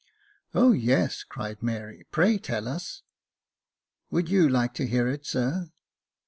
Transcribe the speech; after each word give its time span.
O, 0.55 0.71
yes," 0.71 1.23
cried 1.23 1.61
Mary;" 1.61 2.07
pray 2.11 2.39
tell 2.39 2.67
us."" 2.67 3.03
Would 4.09 4.29
you 4.29 4.49
like 4.49 4.73
to 4.73 4.87
hear 4.87 5.07
it, 5.07 5.27
sir 5.27 5.69